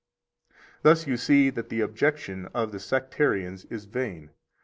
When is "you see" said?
1.05-1.49